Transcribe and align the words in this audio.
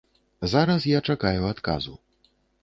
Зараз 0.53 0.87
я 0.91 1.01
чакаю 1.11 1.43
адказу. 1.53 1.93